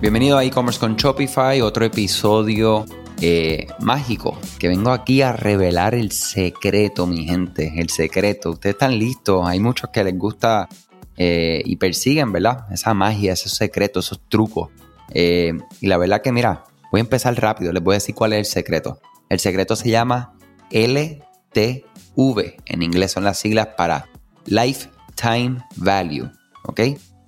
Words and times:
Bienvenido 0.00 0.38
a 0.38 0.44
e-commerce 0.44 0.80
con 0.80 0.96
Shopify, 0.96 1.60
otro 1.60 1.84
episodio 1.84 2.86
eh, 3.20 3.66
mágico 3.80 4.38
que 4.58 4.68
vengo 4.68 4.92
aquí 4.92 5.20
a 5.20 5.32
revelar 5.32 5.94
el 5.94 6.10
secreto, 6.10 7.06
mi 7.06 7.26
gente, 7.26 7.74
el 7.76 7.90
secreto. 7.90 8.52
Ustedes 8.52 8.76
están 8.76 8.98
listos, 8.98 9.46
hay 9.46 9.60
muchos 9.60 9.90
que 9.90 10.02
les 10.02 10.16
gusta 10.16 10.70
eh, 11.18 11.60
y 11.66 11.76
persiguen, 11.76 12.32
¿verdad? 12.32 12.64
Esa 12.72 12.94
magia, 12.94 13.34
esos 13.34 13.52
secretos, 13.52 14.06
esos 14.06 14.26
trucos. 14.26 14.70
Eh, 15.10 15.52
y 15.82 15.86
la 15.86 15.98
verdad 15.98 16.22
que, 16.22 16.32
mira, 16.32 16.64
voy 16.90 17.00
a 17.00 17.02
empezar 17.02 17.38
rápido, 17.38 17.70
les 17.70 17.82
voy 17.82 17.92
a 17.92 17.98
decir 17.98 18.14
cuál 18.14 18.32
es 18.32 18.38
el 18.38 18.46
secreto. 18.46 19.00
El 19.28 19.38
secreto 19.38 19.76
se 19.76 19.90
llama 19.90 20.32
LTV, 20.70 22.54
en 22.64 22.82
inglés 22.82 23.12
son 23.12 23.24
las 23.24 23.38
siglas 23.38 23.68
para 23.76 24.08
Lifetime 24.46 25.58
Value, 25.76 26.30
¿ok? 26.64 26.80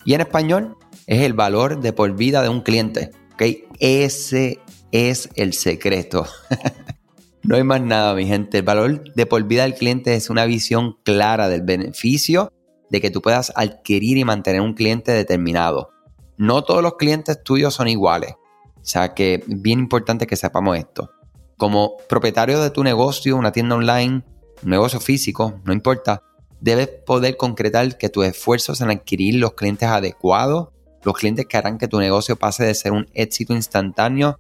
Y 0.07 0.15
en 0.15 0.23
español 0.23 0.79
es 1.07 1.23
el 1.23 1.33
valor 1.33 1.81
de 1.81 1.93
por 1.93 2.15
vida 2.15 2.43
de 2.43 2.49
un 2.49 2.61
cliente, 2.61 3.11
¿ok? 3.35 3.43
Ese 3.81 4.61
es 4.93 5.29
el 5.35 5.53
secreto. 5.53 6.27
no 7.43 7.57
hay 7.57 7.65
más 7.65 7.81
nada, 7.81 8.15
mi 8.15 8.27
gente. 8.27 8.59
El 8.59 8.65
valor 8.65 9.03
de 9.15 9.27
por 9.27 9.43
vida 9.45 9.63
del 9.63 9.75
cliente 9.75 10.15
es 10.15 10.31
una 10.31 10.45
visión 10.45 10.99
clara 11.03 11.49
del 11.49 11.63
beneficio 11.63 12.53
de 12.91 13.01
que 13.01 13.11
tú 13.11 13.23
puedas 13.23 13.53
adquirir 13.57 14.19
y 14.19 14.25
mantener 14.25 14.61
un 14.61 14.75
cliente 14.75 15.13
determinado. 15.13 15.91
No 16.37 16.63
todos 16.63 16.83
los 16.83 16.97
clientes 16.97 17.43
tuyos 17.43 17.75
son 17.75 17.89
iguales. 17.89 18.35
O 18.77 18.85
sea 18.85 19.15
que 19.15 19.35
es 19.35 19.43
bien 19.47 19.79
importante 19.79 20.27
que 20.27 20.37
sepamos 20.37 20.77
esto. 20.77 21.11
Como 21.57 21.97
propietario 22.09 22.61
de 22.61 22.71
tu 22.71 22.83
negocio, 22.83 23.37
una 23.37 23.53
tienda 23.53 23.77
online, 23.77 24.25
un 24.63 24.71
negocio 24.71 25.01
físico, 25.01 25.61
no 25.65 25.73
importa, 25.73 26.23
debes 26.61 26.89
poder 26.89 27.37
concretar 27.37 27.97
que 27.97 28.09
tus 28.09 28.27
esfuerzos 28.27 28.81
en 28.81 28.91
adquirir 28.91 29.37
los 29.37 29.55
clientes 29.55 29.89
adecuados, 29.89 30.69
los 31.05 31.15
clientes 31.15 31.47
que 31.47 31.57
harán 31.57 31.79
que 31.79 31.89
tu 31.89 31.99
negocio 31.99 32.37
pase 32.37 32.65
de 32.65 32.75
ser 32.75 32.93
un 32.93 33.09
éxito 33.15 33.55
instantáneo 33.55 34.39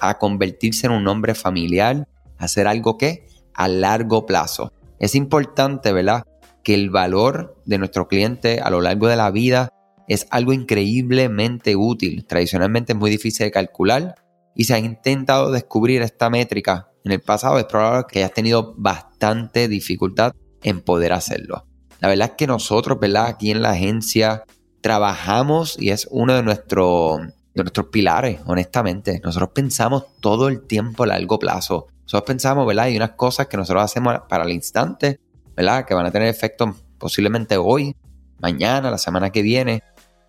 a 0.00 0.18
convertirse 0.18 0.86
en 0.86 0.92
un 0.92 1.04
nombre 1.04 1.34
familiar, 1.34 2.08
a 2.38 2.44
hacer 2.44 2.66
algo 2.66 2.96
que 2.98 3.26
a 3.54 3.68
largo 3.68 4.26
plazo. 4.26 4.72
Es 4.98 5.14
importante, 5.14 5.92
¿verdad? 5.92 6.24
que 6.62 6.74
el 6.74 6.90
valor 6.90 7.56
de 7.64 7.78
nuestro 7.78 8.08
cliente 8.08 8.60
a 8.60 8.70
lo 8.70 8.80
largo 8.80 9.08
de 9.08 9.16
la 9.16 9.30
vida 9.30 9.72
es 10.08 10.26
algo 10.30 10.52
increíblemente 10.52 11.76
útil. 11.76 12.26
Tradicionalmente 12.26 12.92
es 12.92 12.98
muy 12.98 13.10
difícil 13.10 13.46
de 13.46 13.50
calcular 13.50 14.14
y 14.54 14.64
se 14.64 14.74
ha 14.74 14.78
intentado 14.78 15.52
descubrir 15.52 16.02
esta 16.02 16.28
métrica 16.30 16.88
en 17.04 17.12
el 17.12 17.20
pasado, 17.20 17.58
es 17.58 17.64
probable 17.64 18.04
que 18.10 18.18
hayas 18.18 18.34
tenido 18.34 18.74
bastante 18.76 19.68
dificultad 19.68 20.32
en 20.62 20.82
poder 20.82 21.14
hacerlo. 21.14 21.64
La 22.00 22.08
verdad 22.08 22.30
es 22.30 22.34
que 22.36 22.46
nosotros, 22.46 23.00
¿verdad? 23.00 23.26
Aquí 23.26 23.50
en 23.50 23.62
la 23.62 23.70
agencia 23.70 24.44
trabajamos 24.80 25.76
y 25.78 25.90
es 25.90 26.08
uno 26.10 26.34
de, 26.34 26.42
nuestros 26.42 27.20
de 27.54 27.62
nuestros 27.62 27.86
pilares, 27.86 28.40
honestamente. 28.46 29.20
Nosotros 29.24 29.50
pensamos 29.54 30.04
todo 30.20 30.48
el 30.48 30.66
tiempo 30.66 31.04
a 31.04 31.08
largo 31.08 31.38
plazo. 31.38 31.86
Nosotros 32.02 32.22
pensamos, 32.26 32.66
¿verdad? 32.66 32.86
Hay 32.86 32.96
unas 32.96 33.12
cosas 33.12 33.46
que 33.46 33.56
nosotros 33.56 33.84
hacemos 33.84 34.14
para 34.28 34.44
el 34.44 34.50
instante 34.50 35.20
¿verdad? 35.60 35.84
Que 35.84 35.92
van 35.92 36.06
a 36.06 36.10
tener 36.10 36.28
efecto 36.28 36.74
posiblemente 36.98 37.58
hoy, 37.58 37.94
mañana, 38.38 38.90
la 38.90 38.96
semana 38.96 39.30
que 39.30 39.42
viene, 39.42 39.82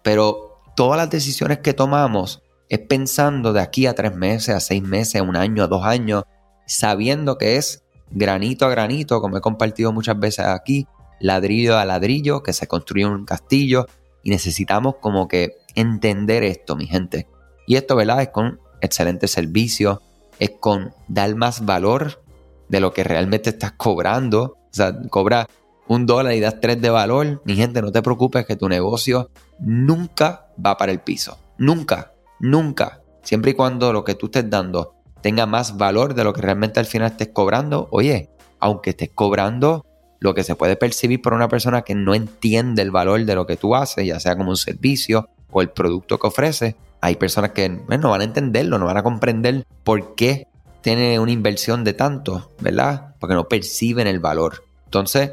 pero 0.04 0.60
todas 0.76 0.98
las 0.98 1.10
decisiones 1.10 1.60
que 1.60 1.74
tomamos 1.74 2.42
es 2.68 2.80
pensando 2.80 3.54
de 3.54 3.62
aquí 3.62 3.86
a 3.86 3.96
tres 3.96 4.14
meses, 4.14 4.56
a 4.56 4.60
seis 4.60 4.84
meses, 4.84 5.22
a 5.22 5.24
un 5.24 5.38
año, 5.38 5.64
a 5.64 5.68
dos 5.68 5.86
años, 5.86 6.24
sabiendo 6.68 7.38
que 7.38 7.56
es 7.56 7.84
granito 8.10 8.66
a 8.66 8.70
granito, 8.70 9.22
como 9.22 9.38
he 9.38 9.42
compartido 9.42 9.94
muchas 9.94 10.20
veces 10.20 10.46
aquí, 10.46 10.86
ladrillo 11.22 11.78
a 11.78 11.86
ladrillo, 11.86 12.44
que 12.44 12.52
se 12.52 12.68
construye 12.68 13.06
un 13.06 13.24
castillo 13.24 13.86
y 14.24 14.30
necesitamos 14.30 14.96
como 15.00 15.28
que 15.28 15.58
entender 15.76 16.44
esto, 16.44 16.76
mi 16.76 16.88
gente. 16.88 17.28
Y 17.68 17.76
esto, 17.76 17.96
¿verdad? 17.96 18.22
Es 18.22 18.30
con 18.30 18.60
excelente 18.82 19.28
servicio, 19.28 20.02
es 20.40 20.52
con 20.60 20.94
dar 21.08 21.36
más 21.36 21.66
valor 21.66 22.24
de 22.70 22.80
lo 22.80 22.94
que 22.94 23.04
realmente 23.04 23.50
estás 23.50 23.74
cobrando, 23.74 24.58
o 24.58 24.74
sea, 24.74 24.98
cobra 25.10 25.48
un 25.88 26.06
dólar 26.06 26.34
y 26.34 26.40
das 26.40 26.60
tres 26.62 26.82
de 26.82 26.90
valor. 26.90 27.42
Mi 27.46 27.56
gente, 27.56 27.82
no 27.82 27.92
te 27.92 28.02
preocupes 28.02 28.46
que 28.46 28.56
tu 28.56 28.70
negocio 28.70 29.30
nunca 29.60 30.48
va 30.64 30.78
para 30.78 30.92
el 30.92 31.02
piso. 31.02 31.38
Nunca, 31.58 32.14
nunca. 32.40 33.02
Siempre 33.24 33.52
y 33.52 33.54
cuando 33.54 33.92
lo 33.94 34.04
que 34.04 34.16
tú 34.16 34.28
estés 34.28 34.50
dando 34.50 34.96
tenga 35.22 35.46
más 35.46 35.78
valor 35.78 36.16
de 36.16 36.24
lo 36.24 36.34
que 36.34 36.42
realmente 36.42 36.80
al 36.80 36.86
final 36.86 37.12
estés 37.12 37.30
cobrando. 37.30 37.88
Oye, 37.92 38.30
aunque 38.60 38.92
estés 38.92 39.12
cobrando 39.14 39.86
lo 40.22 40.36
que 40.36 40.44
se 40.44 40.56
puede 40.56 40.76
percibir 40.76 41.22
por 41.22 41.34
una 41.34 41.50
persona 41.50 41.82
que 41.82 41.96
no 41.96 42.14
entiende 42.14 42.84
el 42.84 42.92
valor 42.92 43.26
de 43.26 43.36
lo 43.36 43.48
que 43.48 43.58
tú 43.58 43.76
haces, 43.76 44.06
ya 44.06 44.20
sea 44.20 44.38
como 44.38 44.52
un 44.52 44.58
servicio 44.58 45.28
o 45.50 45.62
el 45.62 45.70
producto 45.70 46.20
que 46.20 46.28
ofreces, 46.28 46.76
hay 47.02 47.16
personas 47.16 47.52
que 47.52 47.68
no 47.68 48.12
van 48.12 48.22
a 48.22 48.26
entenderlo, 48.26 48.78
no 48.78 48.86
van 48.86 48.98
a 48.98 49.04
comprender 49.04 49.66
por 49.84 50.14
qué 50.14 50.48
tiene 50.82 51.20
una 51.20 51.32
inversión 51.32 51.84
de 51.84 51.94
tanto, 51.94 52.52
¿verdad? 52.60 53.16
Porque 53.20 53.34
no 53.34 53.48
perciben 53.48 54.06
el 54.06 54.20
valor. 54.20 54.64
Entonces, 54.86 55.32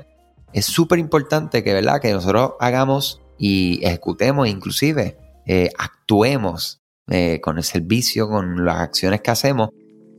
es 0.54 0.64
súper 0.64 0.98
importante 0.98 1.62
que, 1.62 1.74
¿verdad? 1.74 2.00
Que 2.00 2.10
nosotros 2.12 2.52
hagamos 2.58 3.20
y 3.36 3.84
ejecutemos, 3.84 4.48
inclusive 4.48 5.18
eh, 5.44 5.70
actuemos 5.76 6.80
eh, 7.08 7.40
con 7.42 7.58
el 7.58 7.64
servicio, 7.64 8.26
con 8.30 8.64
las 8.64 8.78
acciones 8.78 9.20
que 9.20 9.30
hacemos, 9.30 9.68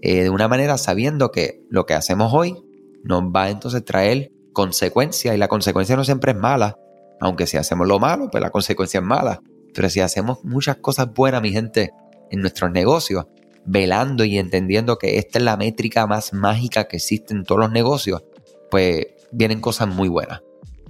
eh, 0.03 0.23
de 0.23 0.29
una 0.29 0.47
manera 0.47 0.77
sabiendo 0.77 1.31
que 1.31 1.63
lo 1.71 1.87
que 1.87 1.95
hacemos 1.95 2.31
hoy 2.35 2.55
nos 3.03 3.23
va 3.23 3.45
a 3.45 3.49
entonces 3.49 3.83
traer 3.83 4.31
consecuencias 4.53 5.35
y 5.35 5.37
la 5.37 5.47
consecuencia 5.47 5.95
no 5.95 6.03
siempre 6.03 6.31
es 6.31 6.37
mala, 6.37 6.77
aunque 7.19 7.47
si 7.47 7.57
hacemos 7.57 7.87
lo 7.87 7.99
malo, 7.99 8.29
pues 8.31 8.41
la 8.41 8.49
consecuencia 8.49 8.99
es 8.99 9.05
mala. 9.05 9.41
Pero 9.73 9.89
si 9.89 9.99
hacemos 9.99 10.43
muchas 10.43 10.77
cosas 10.77 11.13
buenas, 11.13 11.41
mi 11.41 11.51
gente, 11.51 11.91
en 12.31 12.41
nuestros 12.41 12.71
negocios, 12.71 13.25
velando 13.65 14.23
y 14.23 14.37
entendiendo 14.37 14.97
que 14.97 15.17
esta 15.17 15.39
es 15.39 15.45
la 15.45 15.57
métrica 15.57 16.07
más 16.07 16.33
mágica 16.33 16.87
que 16.87 16.97
existe 16.97 17.33
en 17.33 17.43
todos 17.43 17.61
los 17.61 17.71
negocios, 17.71 18.23
pues 18.71 19.07
vienen 19.31 19.61
cosas 19.61 19.87
muy 19.87 20.07
buenas. 20.07 20.41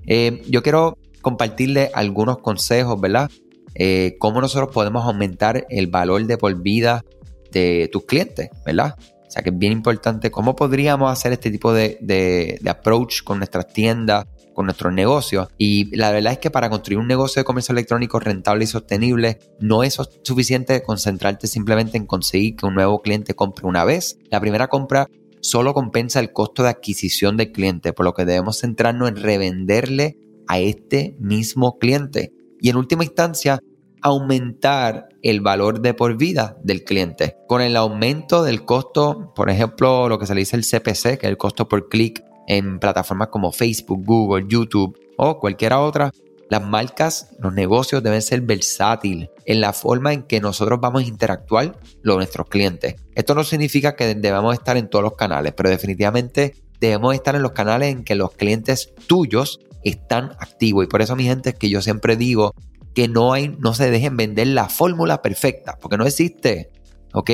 Eh, 0.06 0.42
yo 0.48 0.64
quiero 0.64 0.98
compartirle 1.22 1.92
algunos 1.94 2.40
consejos, 2.40 3.00
¿verdad? 3.00 3.30
Eh, 3.76 4.16
cómo 4.20 4.42
nosotros 4.42 4.74
podemos 4.74 5.06
aumentar 5.06 5.66
el 5.70 5.88
valor 5.88 6.26
de 6.26 6.38
por 6.38 6.56
vida 6.62 7.04
de 7.52 7.90
tus 7.92 8.06
clientes, 8.06 8.50
¿verdad? 8.66 8.96
O 9.30 9.32
sea 9.32 9.44
que 9.44 9.52
es 9.52 9.58
bien 9.60 9.74
importante 9.74 10.32
cómo 10.32 10.56
podríamos 10.56 11.12
hacer 11.12 11.32
este 11.34 11.52
tipo 11.52 11.72
de, 11.72 12.00
de 12.02 12.70
approach 12.70 13.22
con 13.24 13.38
nuestras 13.38 13.68
tiendas, 13.68 14.26
con 14.56 14.66
nuestros 14.66 14.92
negocios. 14.92 15.50
Y 15.60 15.96
la 15.96 16.12
verdad 16.12 16.34
es 16.34 16.40
que 16.40 16.50
para 16.50 16.70
construir 16.70 16.98
un 16.98 17.08
negocio 17.08 17.40
de 17.40 17.44
comercio 17.46 17.74
electrónico 17.74 18.20
rentable 18.20 18.64
y 18.64 18.68
sostenible, 18.68 19.38
no 19.60 19.84
es 19.84 19.98
suficiente 20.24 20.82
concentrarte 20.82 21.46
simplemente 21.46 21.96
en 21.96 22.08
conseguir 22.08 22.56
que 22.56 22.66
un 22.66 22.74
nuevo 22.74 23.04
cliente 23.04 23.36
compre 23.36 23.68
una 23.68 23.86
vez. 23.86 24.18
La 24.32 24.42
primera 24.42 24.68
compra 24.68 25.08
solo 25.42 25.76
compensa 25.76 26.20
el 26.20 26.34
costo 26.34 26.64
de 26.64 26.70
adquisición 26.70 27.38
del 27.38 27.52
cliente, 27.52 27.94
por 27.94 28.06
lo 28.06 28.14
que 28.14 28.26
debemos 28.26 28.60
centrarnos 28.60 29.10
en 29.10 29.18
revenderle 29.18 30.18
a 30.48 30.60
este 30.60 31.16
mismo 31.20 31.78
cliente. 31.78 32.34
Y 32.60 32.70
en 32.70 32.78
última 32.78 33.04
instancia, 33.04 33.60
aumentar 34.02 35.10
el 35.22 35.42
valor 35.42 35.82
de 35.82 35.94
por 35.94 36.18
vida 36.18 36.58
del 36.64 36.84
cliente. 36.84 37.38
Con 37.48 37.62
el 37.62 37.76
aumento 37.76 38.44
del 38.44 38.66
costo, 38.66 39.34
por 39.36 39.50
ejemplo, 39.50 40.10
lo 40.10 40.20
que 40.20 40.26
se 40.26 40.36
le 40.36 40.42
dice 40.42 40.56
el 40.56 40.64
CPC, 40.64 41.18
que 41.18 41.28
es 41.28 41.32
el 41.32 41.38
costo 41.38 41.68
por 41.68 41.90
clic 41.90 42.24
en 42.48 42.80
plataformas 42.80 43.30
como 43.30 43.52
Facebook, 43.52 44.04
Google, 44.06 44.46
YouTube 44.48 44.98
o 45.18 45.40
cualquiera 45.40 45.80
otra, 45.80 46.12
las 46.50 46.66
marcas, 46.66 47.30
los 47.40 47.54
negocios 47.54 48.02
deben 48.02 48.24
ser 48.24 48.42
versátiles 48.42 49.30
en 49.46 49.62
la 49.62 49.72
forma 49.72 50.14
en 50.14 50.24
que 50.24 50.42
nosotros 50.42 50.80
vamos 50.82 51.04
a 51.04 51.08
interactuar 51.08 51.74
con 52.04 52.16
nuestros 52.16 52.48
clientes. 52.50 52.96
Esto 53.14 53.36
no 53.36 53.44
significa 53.44 53.96
que 53.96 54.16
debamos 54.16 54.56
estar 54.56 54.76
en 54.76 54.90
todos 54.90 55.04
los 55.04 55.14
canales, 55.14 55.54
pero 55.56 55.70
definitivamente 55.70 56.56
debemos 56.80 57.14
estar 57.14 57.36
en 57.36 57.44
los 57.44 57.52
canales 57.52 57.92
en 57.92 58.04
que 58.04 58.16
los 58.16 58.32
clientes 58.32 58.94
tuyos 59.06 59.60
están 59.84 60.32
activos. 60.40 60.86
Y 60.86 60.88
por 60.88 61.04
eso, 61.04 61.16
mi 61.16 61.26
gente, 61.26 61.50
es 61.50 61.56
que 61.56 61.70
yo 61.70 61.82
siempre 61.84 62.16
digo 62.16 62.56
que 63.00 63.08
no, 63.08 63.32
hay, 63.32 63.56
no 63.60 63.74
se 63.74 63.90
dejen 63.90 64.18
vender 64.18 64.48
la 64.48 64.68
fórmula 64.68 65.22
perfecta, 65.22 65.78
porque 65.80 65.98
no 65.98 66.06
existe. 66.06 66.70
¿Ok? 67.14 67.32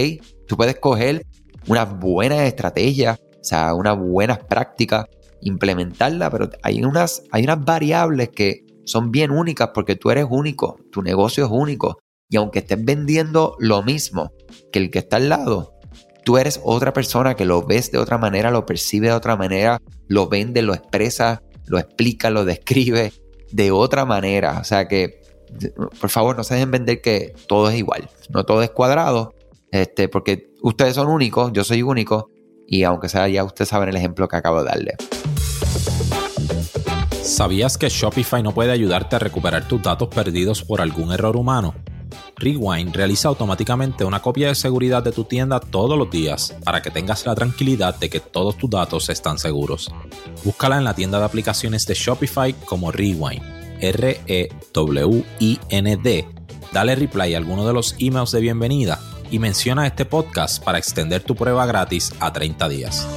Tú 0.48 0.58
puedes 0.58 0.76
coger 0.80 1.26
una 1.68 1.86
buena 1.86 2.46
estrategia 2.46 3.20
o 3.46 3.48
sea, 3.48 3.74
unas 3.76 3.98
buenas 3.98 4.40
prácticas, 4.40 5.06
implementarla, 5.42 6.32
pero 6.32 6.50
hay 6.62 6.84
unas, 6.84 7.24
hay 7.32 7.44
unas 7.44 7.64
variables 7.64 8.30
que 8.30 8.66
son 8.86 9.12
bien 9.12 9.30
únicas 9.30 9.70
porque 9.74 9.96
tú 9.96 10.12
eres 10.12 10.26
único, 10.30 10.78
tu 10.92 11.04
negocio 11.04 11.46
es 11.46 11.52
único. 11.52 12.00
Y 12.30 12.38
aunque 12.38 12.60
estés 12.60 12.84
vendiendo 12.84 13.56
lo 13.60 13.82
mismo 13.82 14.32
que 14.72 14.80
el 14.80 14.92
que 14.92 15.00
está 15.00 15.18
al 15.18 15.30
lado, 15.30 15.74
tú 16.24 16.38
eres 16.40 16.60
otra 16.64 16.94
persona 16.94 17.36
que 17.36 17.46
lo 17.46 17.64
ves 17.64 17.92
de 17.92 18.00
otra 18.00 18.18
manera, 18.20 18.50
lo 18.50 18.66
percibe 18.66 19.08
de 19.08 19.14
otra 19.14 19.36
manera, 19.36 19.80
lo 20.08 20.28
vende, 20.28 20.64
lo 20.64 20.74
expresa, 20.76 21.42
lo 21.66 21.78
explica, 21.80 22.32
lo 22.32 22.46
describe 22.46 23.14
de 23.52 23.72
otra 23.72 24.06
manera. 24.06 24.60
O 24.60 24.64
sea 24.64 24.88
que, 24.88 25.22
por 26.00 26.10
favor, 26.10 26.36
no 26.36 26.44
se 26.44 26.56
dejen 26.56 26.72
vender 26.72 27.02
que 27.02 27.34
todo 27.48 27.70
es 27.70 27.76
igual, 27.76 28.10
no 28.30 28.44
todo 28.44 28.62
es 28.62 28.70
cuadrado, 28.72 29.34
este, 29.72 30.08
porque 30.10 30.52
ustedes 30.62 30.96
son 30.96 31.08
únicos, 31.08 31.52
yo 31.54 31.64
soy 31.64 31.82
único, 31.82 32.30
y 32.68 32.84
aunque 32.84 33.10
sea 33.10 33.28
ya 33.28 33.44
ustedes 33.44 33.70
saben 33.70 33.90
el 33.90 33.96
ejemplo 33.96 34.28
que 34.28 34.36
acabo 34.36 34.64
de 34.64 34.70
darle. 34.70 34.96
¿Sabías 37.22 37.78
que 37.78 37.90
Shopify 37.90 38.44
no 38.44 38.54
puede 38.54 38.72
ayudarte 38.72 39.16
a 39.16 39.20
recuperar 39.20 39.68
tus 39.68 39.82
datos 39.82 40.10
perdidos 40.10 40.64
por 40.64 40.80
algún 40.80 41.12
error 41.12 41.36
humano? 41.36 41.74
Rewind 42.38 42.96
realiza 42.96 43.30
automáticamente 43.30 44.04
una 44.04 44.22
copia 44.22 44.50
de 44.50 44.56
seguridad 44.56 45.04
de 45.04 45.12
tu 45.12 45.24
tienda 45.24 45.60
todos 45.60 45.98
los 45.98 46.10
días 46.10 46.56
para 46.64 46.82
que 46.82 46.92
tengas 46.92 47.26
la 47.26 47.36
tranquilidad 47.36 47.96
de 47.98 48.10
que 48.10 48.20
todos 48.20 48.58
tus 48.58 48.70
datos 48.70 49.10
están 49.10 49.40
seguros. 49.40 49.92
Búscala 50.44 50.78
en 50.78 50.84
la 50.84 50.94
tienda 50.94 51.18
de 51.18 51.26
aplicaciones 51.26 51.88
de 51.88 51.94
Shopify 51.94 52.54
como 52.54 52.92
Rewind, 52.92 53.42
R-E-W-I-N-D. 53.82 55.36
Dale 56.74 56.96
reply 56.96 57.34
a 57.34 57.38
alguno 57.38 57.66
de 57.68 57.74
los 57.74 57.96
emails 58.00 58.32
de 58.32 58.42
bienvenida 58.42 59.00
y 59.32 59.40
menciona 59.40 59.88
este 59.88 60.06
podcast 60.06 60.64
para 60.64 60.78
extender 60.78 61.24
tu 61.24 61.36
prueba 61.36 61.66
gratis 61.66 62.14
a 62.20 62.32
30 62.34 62.70
días. 62.70 63.08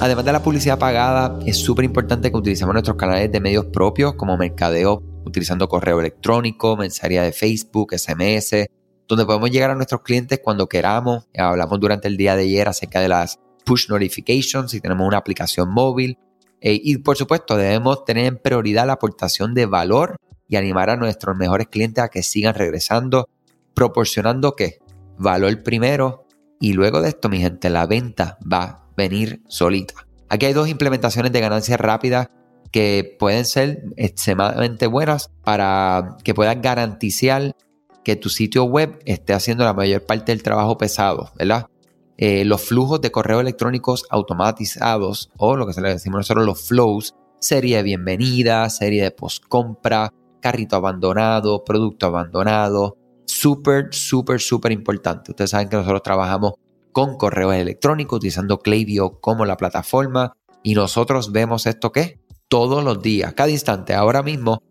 Además 0.00 0.24
de 0.24 0.32
la 0.32 0.42
publicidad 0.42 0.78
pagada, 0.78 1.38
es 1.44 1.58
súper 1.58 1.84
importante 1.84 2.30
que 2.30 2.36
utilicemos 2.36 2.72
nuestros 2.72 2.96
canales 2.96 3.32
de 3.32 3.40
medios 3.40 3.66
propios 3.66 4.14
como 4.14 4.36
mercadeo 4.36 5.02
utilizando 5.24 5.68
correo 5.68 6.00
electrónico, 6.00 6.76
mensajería 6.76 7.22
de 7.22 7.32
Facebook, 7.32 7.94
SMS, 7.96 8.66
donde 9.06 9.24
podemos 9.26 9.50
llegar 9.50 9.70
a 9.70 9.74
nuestros 9.74 10.02
clientes 10.02 10.40
cuando 10.42 10.68
queramos. 10.68 11.26
Hablamos 11.36 11.80
durante 11.80 12.08
el 12.08 12.16
día 12.16 12.36
de 12.36 12.42
ayer 12.44 12.68
acerca 12.68 13.00
de 13.00 13.08
las 13.08 13.38
push 13.64 13.88
notifications, 13.88 14.70
si 14.70 14.80
tenemos 14.80 15.06
una 15.06 15.18
aplicación 15.18 15.70
móvil. 15.70 16.18
Eh, 16.60 16.80
y 16.82 16.98
por 16.98 17.16
supuesto, 17.16 17.56
debemos 17.56 18.04
tener 18.04 18.26
en 18.26 18.38
prioridad 18.38 18.86
la 18.86 18.94
aportación 18.94 19.54
de 19.54 19.66
valor 19.66 20.16
y 20.48 20.56
animar 20.56 20.90
a 20.90 20.96
nuestros 20.96 21.36
mejores 21.36 21.68
clientes 21.68 22.02
a 22.02 22.08
que 22.08 22.22
sigan 22.22 22.54
regresando, 22.54 23.28
proporcionando 23.74 24.56
qué? 24.56 24.78
Valor 25.18 25.62
primero 25.62 26.26
y 26.60 26.72
luego 26.72 27.00
de 27.00 27.10
esto, 27.10 27.28
mi 27.28 27.38
gente, 27.38 27.70
la 27.70 27.86
venta 27.86 28.38
va 28.50 28.62
a 28.62 28.86
venir 28.96 29.42
solita. 29.48 29.94
Aquí 30.28 30.46
hay 30.46 30.52
dos 30.52 30.68
implementaciones 30.68 31.32
de 31.32 31.40
ganancias 31.40 31.80
rápidas 31.80 32.28
que 32.72 33.16
pueden 33.18 33.44
ser 33.44 33.84
extremadamente 33.96 34.86
buenas 34.86 35.30
para 35.42 36.16
que 36.22 36.34
puedas 36.34 36.60
garantizar 36.60 37.56
que 38.04 38.16
tu 38.16 38.28
sitio 38.28 38.64
web 38.64 38.98
esté 39.04 39.32
haciendo 39.32 39.64
la 39.64 39.72
mayor 39.72 40.04
parte 40.04 40.32
del 40.32 40.42
trabajo 40.42 40.76
pesado, 40.76 41.30
¿verdad? 41.36 41.66
Eh, 42.20 42.44
los 42.44 42.62
flujos 42.62 43.00
de 43.00 43.12
correo 43.12 43.38
electrónicos 43.38 44.04
automatizados 44.10 45.30
o 45.36 45.56
lo 45.56 45.68
que 45.68 45.72
se 45.72 45.80
le 45.80 45.90
decimos 45.90 46.18
nosotros 46.18 46.44
los 46.44 46.60
flows, 46.62 47.14
serie 47.38 47.76
de 47.76 47.84
bienvenida, 47.84 48.68
serie 48.70 49.04
de 49.04 49.12
post 49.12 49.44
compra, 49.48 50.12
carrito 50.40 50.74
abandonado, 50.74 51.62
producto 51.62 52.06
abandonado, 52.06 52.96
súper, 53.24 53.94
súper, 53.94 54.40
súper 54.40 54.72
importante. 54.72 55.30
Ustedes 55.30 55.50
saben 55.50 55.68
que 55.68 55.76
nosotros 55.76 56.02
trabajamos 56.02 56.54
con 56.90 57.16
correos 57.16 57.54
electrónicos 57.54 58.16
utilizando 58.16 58.58
Klaviyo 58.58 59.20
como 59.20 59.44
la 59.44 59.56
plataforma 59.56 60.32
y 60.64 60.74
nosotros 60.74 61.30
vemos 61.30 61.66
esto 61.66 61.92
que 61.92 62.20
todos 62.48 62.82
los 62.82 63.00
días, 63.00 63.34
cada 63.34 63.50
instante. 63.50 63.94
Ahora 63.94 64.24
mismo, 64.24 64.62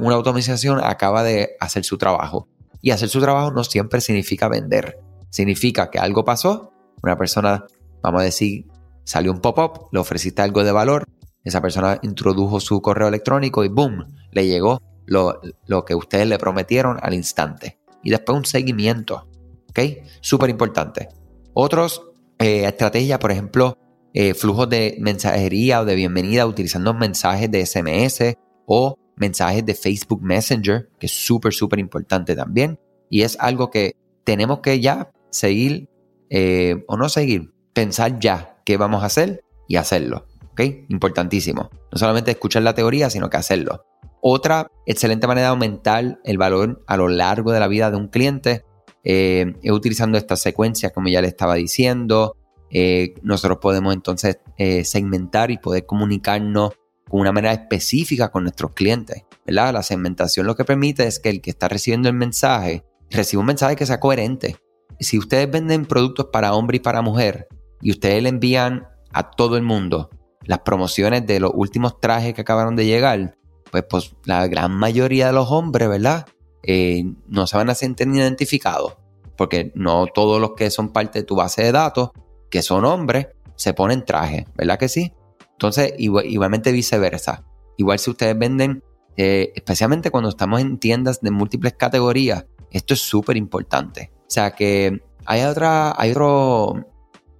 una 0.00 0.16
automatización 0.16 0.80
acaba 0.82 1.22
de 1.22 1.50
hacer 1.60 1.84
su 1.84 1.96
trabajo. 1.96 2.48
Y 2.80 2.90
hacer 2.90 3.08
su 3.08 3.20
trabajo 3.20 3.52
no 3.52 3.62
siempre 3.62 4.00
significa 4.00 4.48
vender. 4.48 4.98
Significa 5.30 5.90
que 5.90 5.98
algo 5.98 6.24
pasó, 6.24 6.72
una 7.02 7.16
persona, 7.16 7.64
vamos 8.02 8.20
a 8.20 8.24
decir, 8.24 8.66
salió 9.04 9.32
un 9.32 9.40
pop-up, 9.40 9.88
le 9.92 10.00
ofreciste 10.00 10.42
algo 10.42 10.64
de 10.64 10.72
valor, 10.72 11.04
esa 11.44 11.62
persona 11.62 11.98
introdujo 12.02 12.60
su 12.60 12.80
correo 12.82 13.08
electrónico 13.08 13.64
y 13.64 13.68
¡boom! 13.68 14.14
Le 14.32 14.46
llegó 14.46 14.82
lo, 15.06 15.40
que 15.86 15.94
ustedes 15.94 16.26
le 16.26 16.38
prometieron 16.38 16.98
al 17.00 17.14
instante. 17.14 17.78
Y 18.02 18.10
después 18.10 18.36
un 18.36 18.44
seguimiento. 18.44 19.28
¿Ok? 19.70 19.80
Súper 20.20 20.50
importante. 20.50 21.08
Otros 21.54 22.02
eh, 22.38 22.64
estrategias, 22.64 23.18
por 23.18 23.32
ejemplo, 23.32 23.78
eh, 24.12 24.34
flujos 24.34 24.68
de 24.68 24.96
mensajería 25.00 25.80
o 25.80 25.84
de 25.84 25.94
bienvenida 25.94 26.46
utilizando 26.46 26.94
mensajes 26.94 27.50
de 27.50 27.64
SMS 27.64 28.36
o 28.66 28.96
mensajes 29.16 29.64
de 29.64 29.74
Facebook 29.74 30.22
Messenger, 30.22 30.90
que 30.98 31.06
es 31.06 31.12
súper, 31.12 31.52
súper 31.52 31.78
importante 31.78 32.36
también. 32.36 32.78
Y 33.10 33.22
es 33.22 33.36
algo 33.40 33.70
que 33.70 33.96
tenemos 34.24 34.60
que 34.60 34.80
ya 34.80 35.10
seguir 35.30 35.88
eh, 36.30 36.84
o 36.88 36.96
no 36.96 37.08
seguir, 37.08 37.52
pensar 37.72 38.18
ya 38.18 38.60
qué 38.64 38.76
vamos 38.76 39.02
a 39.02 39.06
hacer 39.06 39.44
y 39.66 39.76
hacerlo. 39.76 40.26
¿Ok? 40.52 40.60
Importantísimo. 40.88 41.70
No 41.92 41.98
solamente 41.98 42.32
escuchar 42.32 42.62
la 42.62 42.74
teoría, 42.74 43.10
sino 43.10 43.30
que 43.30 43.36
hacerlo. 43.36 43.84
Otra 44.20 44.70
excelente 44.86 45.26
manera 45.26 45.48
de 45.48 45.50
aumentar 45.50 46.18
el 46.24 46.38
valor 46.38 46.82
a 46.86 46.96
lo 46.96 47.08
largo 47.08 47.52
de 47.52 47.60
la 47.60 47.68
vida 47.68 47.90
de 47.90 47.96
un 47.96 48.08
cliente 48.08 48.64
eh, 49.04 49.54
es 49.62 49.70
utilizando 49.70 50.18
estas 50.18 50.40
secuencias, 50.40 50.92
como 50.92 51.08
ya 51.08 51.22
le 51.22 51.28
estaba 51.28 51.54
diciendo, 51.54 52.36
eh, 52.70 53.14
nosotros 53.22 53.58
podemos 53.58 53.94
entonces 53.94 54.38
eh, 54.58 54.84
segmentar 54.84 55.50
y 55.50 55.58
poder 55.58 55.86
comunicarnos 55.86 56.72
con 57.08 57.20
una 57.20 57.32
manera 57.32 57.54
específica 57.54 58.30
con 58.30 58.42
nuestros 58.42 58.72
clientes. 58.72 59.24
¿verdad? 59.46 59.72
La 59.72 59.82
segmentación 59.82 60.46
lo 60.46 60.56
que 60.56 60.64
permite 60.64 61.06
es 61.06 61.20
que 61.20 61.30
el 61.30 61.40
que 61.40 61.50
está 61.50 61.68
recibiendo 61.68 62.08
el 62.08 62.14
mensaje 62.14 62.84
reciba 63.10 63.40
un 63.40 63.46
mensaje 63.46 63.76
que 63.76 63.86
sea 63.86 64.00
coherente. 64.00 64.56
Si 65.00 65.18
ustedes 65.18 65.50
venden 65.50 65.86
productos 65.86 66.26
para 66.32 66.54
hombre 66.54 66.76
y 66.76 66.80
para 66.80 67.02
mujer 67.02 67.48
y 67.80 67.90
ustedes 67.90 68.22
le 68.22 68.28
envían 68.28 68.88
a 69.12 69.30
todo 69.30 69.56
el 69.56 69.62
mundo 69.62 70.10
las 70.44 70.60
promociones 70.60 71.26
de 71.26 71.40
los 71.40 71.52
últimos 71.54 72.00
trajes 72.00 72.34
que 72.34 72.40
acabaron 72.40 72.74
de 72.74 72.86
llegar, 72.86 73.36
pues, 73.70 73.84
pues 73.88 74.16
la 74.24 74.46
gran 74.46 74.72
mayoría 74.72 75.26
de 75.26 75.32
los 75.32 75.50
hombres, 75.50 75.88
¿verdad? 75.88 76.26
Eh, 76.62 77.04
no 77.26 77.46
se 77.46 77.56
van 77.56 77.70
a 77.70 77.74
sentir 77.74 78.08
identificados, 78.08 78.96
porque 79.36 79.72
no 79.74 80.06
todos 80.06 80.40
los 80.40 80.52
que 80.54 80.70
son 80.70 80.92
parte 80.92 81.20
de 81.20 81.24
tu 81.24 81.36
base 81.36 81.62
de 81.62 81.72
datos 81.72 82.10
que 82.50 82.62
son 82.62 82.84
hombres 82.84 83.28
se 83.56 83.74
ponen 83.74 84.04
traje, 84.04 84.46
¿verdad 84.56 84.78
que 84.78 84.88
sí? 84.88 85.12
Entonces, 85.52 85.92
igualmente 85.98 86.72
viceversa. 86.72 87.44
Igual 87.76 87.98
si 87.98 88.10
ustedes 88.10 88.38
venden, 88.38 88.82
eh, 89.16 89.52
especialmente 89.54 90.10
cuando 90.10 90.30
estamos 90.30 90.60
en 90.60 90.78
tiendas 90.78 91.20
de 91.20 91.30
múltiples 91.30 91.74
categorías, 91.74 92.46
esto 92.70 92.94
es 92.94 93.00
súper 93.00 93.36
importante. 93.36 94.10
O 94.14 94.30
sea 94.30 94.50
que 94.52 95.00
hay 95.24 95.42
otra, 95.42 95.94
hay 96.00 96.12
otra 96.12 96.86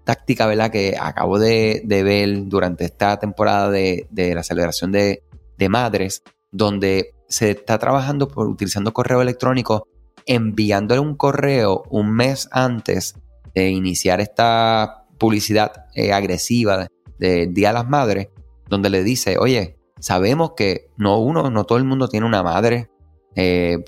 táctica, 0.05 0.47
¿verdad? 0.47 0.71
Que 0.71 0.97
acabo 0.99 1.39
de, 1.39 1.83
ver 1.87 2.47
durante 2.47 2.87
esta 2.87 3.19
temporada 3.19 3.71
de, 3.71 4.07
la 4.11 4.43
celebración 4.43 4.91
de, 4.91 5.23
madres, 5.69 6.23
donde 6.51 7.15
se 7.29 7.51
está 7.51 7.79
trabajando 7.79 8.29
por 8.29 8.49
utilizando 8.49 8.95
correo 8.95 9.21
electrónico, 9.21 9.87
enviándole 10.25 11.01
un 11.01 11.15
correo 11.15 11.83
un 11.91 12.11
mes 12.11 12.49
antes 12.53 13.17
de 13.55 13.69
iniciar 13.69 14.21
esta 14.21 15.05
publicidad 15.19 15.87
eh, 15.95 16.13
agresiva 16.13 16.87
del 17.19 17.53
Día 17.53 17.69
de 17.69 17.75
las 17.75 17.89
Madres, 17.89 18.29
donde 18.69 18.89
le 18.89 19.03
dice, 19.03 19.37
oye, 19.39 19.77
sabemos 20.01 20.53
que 20.57 20.91
no 20.97 21.19
uno, 21.19 21.51
no 21.51 21.65
todo 21.65 21.77
el 21.77 21.85
mundo 21.85 22.09
tiene 22.09 22.27
una 22.27 22.43
madre. 22.43 22.89
Eh. 23.41 23.79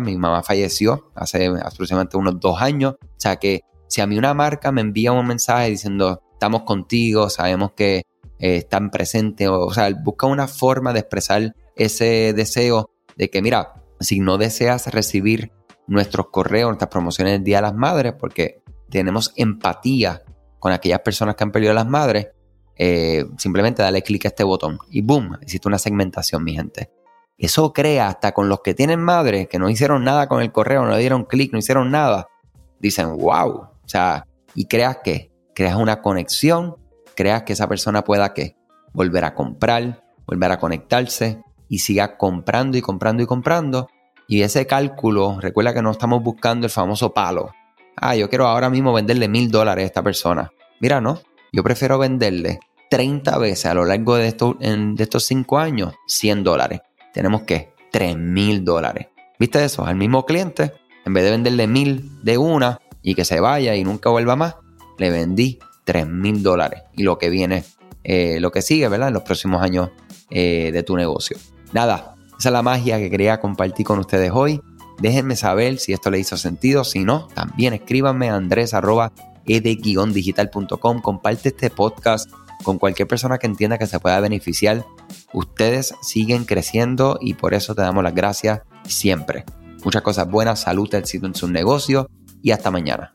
Mi 0.00 0.16
mamá 0.16 0.42
falleció 0.42 1.12
hace 1.14 1.46
aproximadamente 1.46 2.16
unos 2.16 2.40
dos 2.40 2.60
años. 2.60 2.96
O 3.00 3.20
sea 3.20 3.36
que 3.36 3.60
si 3.86 4.00
a 4.00 4.06
mí 4.08 4.18
una 4.18 4.34
marca 4.34 4.72
me 4.72 4.80
envía 4.80 5.12
un 5.12 5.26
mensaje 5.28 5.70
diciendo, 5.70 6.20
estamos 6.32 6.62
contigo, 6.62 7.30
sabemos 7.30 7.72
que 7.72 8.02
eh, 8.40 8.56
están 8.56 8.90
presentes, 8.90 9.48
o, 9.48 9.72
sea, 9.72 9.90
busca 9.90 10.26
una 10.26 10.48
forma 10.48 10.92
de 10.92 11.00
expresar 11.00 11.54
ese 11.76 12.32
deseo 12.34 12.90
de 13.16 13.30
que, 13.30 13.42
mira, 13.42 13.74
si 14.00 14.18
no 14.18 14.38
deseas 14.38 14.88
recibir 14.88 15.52
nuestros 15.86 16.26
correos, 16.30 16.70
nuestras 16.70 16.90
promociones 16.90 17.34
del 17.34 17.44
Día 17.44 17.58
de 17.58 17.62
las 17.62 17.74
Madres, 17.74 18.14
porque 18.18 18.60
tenemos 18.88 19.32
empatía 19.36 20.22
con 20.58 20.72
aquellas 20.72 21.00
personas 21.00 21.36
que 21.36 21.44
han 21.44 21.52
perdido 21.52 21.70
a 21.70 21.74
las 21.74 21.86
madres, 21.86 22.28
eh, 22.76 23.24
simplemente 23.38 23.82
dale 23.82 24.02
clic 24.02 24.24
a 24.24 24.28
este 24.28 24.42
botón 24.42 24.78
y 24.90 25.00
boom, 25.00 25.38
existe 25.42 25.68
una 25.68 25.78
segmentación, 25.78 26.42
mi 26.42 26.54
gente. 26.54 26.90
Eso 27.40 27.72
crea 27.72 28.06
hasta 28.08 28.32
con 28.32 28.48
los 28.48 28.60
que 28.60 28.74
tienen 28.74 29.00
madres, 29.00 29.48
que 29.48 29.58
no 29.58 29.68
hicieron 29.68 30.04
nada 30.04 30.28
con 30.28 30.42
el 30.42 30.52
correo, 30.52 30.84
no 30.84 30.92
le 30.92 30.98
dieron 30.98 31.24
clic, 31.24 31.52
no 31.52 31.58
hicieron 31.58 31.90
nada. 31.90 32.28
Dicen, 32.78 33.16
wow. 33.16 33.50
O 33.50 33.88
sea, 33.88 34.26
y 34.54 34.66
creas 34.66 34.98
que, 35.02 35.32
creas 35.54 35.76
una 35.76 36.00
conexión, 36.00 36.76
creas 37.16 37.42
que 37.42 37.54
esa 37.54 37.68
persona 37.68 38.04
pueda 38.04 38.32
que 38.34 38.56
volver 38.92 39.24
a 39.24 39.34
comprar, 39.34 40.04
volver 40.26 40.52
a 40.52 40.58
conectarse 40.58 41.42
y 41.68 41.78
siga 41.78 42.16
comprando 42.16 42.78
y 42.78 42.82
comprando 42.82 43.22
y 43.22 43.26
comprando. 43.26 43.88
Y 44.28 44.42
ese 44.42 44.66
cálculo, 44.66 45.38
recuerda 45.40 45.74
que 45.74 45.82
no 45.82 45.90
estamos 45.90 46.22
buscando 46.22 46.66
el 46.66 46.70
famoso 46.70 47.12
palo 47.12 47.50
ah, 48.00 48.16
yo 48.16 48.28
quiero 48.28 48.46
ahora 48.46 48.70
mismo 48.70 48.92
venderle 48.92 49.28
mil 49.28 49.50
dólares 49.50 49.84
a 49.84 49.86
esta 49.86 50.02
persona. 50.02 50.52
Mira, 50.80 51.00
no, 51.00 51.20
yo 51.52 51.62
prefiero 51.62 51.98
venderle 51.98 52.58
30 52.90 53.38
veces 53.38 53.66
a 53.66 53.74
lo 53.74 53.84
largo 53.84 54.16
de, 54.16 54.28
estos, 54.28 55.24
5 55.24 55.58
años 55.58 55.94
100 56.06 56.42
dólares. 56.42 56.80
Tenemos 57.12 57.42
que 57.42 57.72
3 57.92 58.16
mil 58.16 58.64
dólares. 58.64 59.08
¿Viste 59.38 59.64
eso? 59.64 59.84
Al 59.84 59.96
mismo 59.96 60.26
cliente, 60.26 60.72
en 61.04 61.14
vez 61.14 61.24
de 61.24 61.30
venderle 61.30 61.66
mil 61.66 62.10
de 62.22 62.38
una 62.38 62.80
y 63.02 63.14
que 63.14 63.24
se 63.24 63.40
vaya 63.40 63.74
y 63.74 63.84
nunca 63.84 64.10
vuelva 64.10 64.36
más, 64.36 64.56
le 64.98 65.10
vendí 65.10 65.58
3 65.84 66.06
mil 66.06 66.42
dólares. 66.42 66.82
Y 66.94 67.02
lo 67.02 67.18
que 67.18 67.30
viene, 67.30 67.64
eh, 68.04 68.38
lo 68.40 68.52
que 68.52 68.62
sigue, 68.62 68.88
¿verdad? 68.88 69.08
En 69.08 69.14
los 69.14 69.22
próximos 69.22 69.62
años 69.62 69.90
eh, 70.30 70.70
de 70.72 70.82
tu 70.82 70.96
negocio. 70.96 71.36
Nada, 71.72 72.14
esa 72.38 72.48
es 72.48 72.52
la 72.52 72.62
magia 72.62 72.98
que 72.98 73.10
quería 73.10 73.40
compartir 73.40 73.86
con 73.86 73.98
ustedes 73.98 74.30
hoy. 74.32 74.60
Déjenme 74.98 75.36
saber 75.36 75.78
si 75.78 75.92
esto 75.92 76.10
le 76.10 76.18
hizo 76.18 76.36
sentido. 76.36 76.84
Si 76.84 77.04
no, 77.04 77.28
también 77.34 77.72
escríbanme 77.72 78.28
a 78.30 78.36
andrés 78.36 78.74
digitalcom 79.44 81.00
Comparte 81.00 81.48
este 81.48 81.70
podcast 81.70 82.30
con 82.62 82.78
cualquier 82.78 83.08
persona 83.08 83.38
que 83.38 83.46
entienda 83.46 83.78
que 83.78 83.86
se 83.86 84.00
pueda 84.00 84.20
beneficiar. 84.20 84.84
Ustedes 85.32 85.94
siguen 86.02 86.44
creciendo 86.44 87.18
y 87.20 87.34
por 87.34 87.54
eso 87.54 87.74
te 87.74 87.82
damos 87.82 88.04
las 88.04 88.14
gracias 88.14 88.62
siempre. 88.86 89.44
muchas 89.84 90.02
cosas 90.02 90.30
buenas, 90.30 90.60
salud, 90.60 90.94
éxito 90.94 91.26
en 91.26 91.34
su 91.34 91.48
negocio 91.48 92.10
y 92.42 92.50
hasta 92.50 92.70
mañana. 92.70 93.12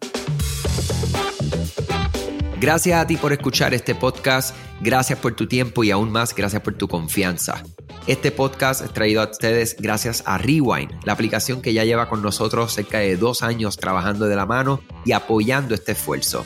Gracias 2.59 2.99
a 2.99 3.05
ti 3.05 3.17
por 3.17 3.33
escuchar 3.33 3.73
este 3.73 3.93
podcast, 3.93 4.55
gracias 4.81 5.19
por 5.19 5.35
tu 5.35 5.45
tiempo 5.45 5.83
y 5.83 5.91
aún 5.91 6.11
más 6.11 6.33
gracias 6.33 6.61
por 6.61 6.73
tu 6.73 6.87
confianza. 6.87 7.63
Este 8.07 8.31
podcast 8.31 8.81
es 8.81 8.93
traído 8.93 9.21
a 9.21 9.29
ustedes 9.29 9.75
gracias 9.77 10.23
a 10.25 10.37
Rewind, 10.37 10.91
la 11.03 11.13
aplicación 11.13 11.61
que 11.61 11.73
ya 11.73 11.83
lleva 11.83 12.07
con 12.07 12.21
nosotros 12.21 12.73
cerca 12.73 12.99
de 12.99 13.17
dos 13.17 13.43
años 13.43 13.77
trabajando 13.77 14.25
de 14.27 14.35
la 14.35 14.45
mano 14.45 14.81
y 15.05 15.11
apoyando 15.11 15.75
este 15.75 15.91
esfuerzo. 15.91 16.45